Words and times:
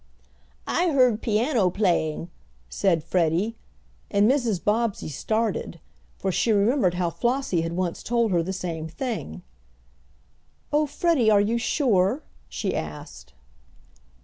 "I 0.65 0.89
heard 0.89 1.21
piano 1.21 1.69
playing," 1.69 2.31
said 2.69 3.03
Freddie, 3.03 3.55
and 4.09 4.27
Mrs. 4.27 4.59
Bobbsey 4.63 5.09
started, 5.09 5.79
for 6.17 6.31
she 6.31 6.51
remembered 6.51 6.95
how 6.95 7.11
Flossie 7.11 7.61
had 7.61 7.73
once 7.73 8.01
told 8.01 8.31
her 8.31 8.41
the 8.41 8.51
same 8.51 8.87
thing. 8.87 9.43
"Oh, 10.73 10.87
Freddie, 10.87 11.29
are 11.29 11.39
you 11.39 11.59
sure?" 11.59 12.23
she 12.49 12.73
asked. 12.75 13.33